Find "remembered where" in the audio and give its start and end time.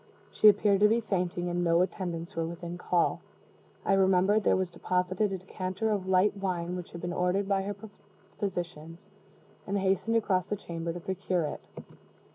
3.93-4.55